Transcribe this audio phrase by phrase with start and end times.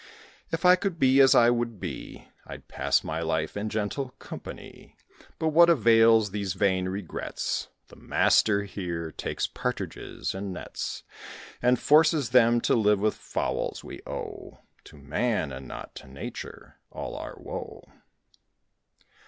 [0.51, 4.95] If I could be as I would be, I'd pass my life in gentle company.
[5.37, 7.67] But what avails these vain regrets?
[7.89, 11.03] The master here takes Partridges in nets,
[11.61, 13.83] And forces them to live with Fowls.
[13.83, 17.83] We owe To man, and not to Nature, all our woe."